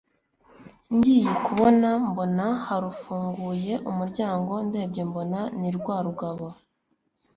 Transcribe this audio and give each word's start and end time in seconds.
ngiye 0.95 1.31
kubona 1.45 1.89
mbona 2.09 2.45
harufunguye 2.65 3.73
umuryango 3.91 4.53
ndebye 4.67 5.01
mbona 5.09 5.39
ni 5.59 5.69
rwa 5.77 5.95
rugabo 6.05 6.45